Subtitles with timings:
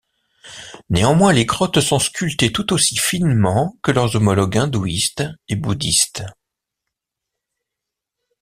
[0.89, 6.23] Néanmoins les grottes sont sculptées tout aussi finement que leurs homologues hindouistes et bouddhistes.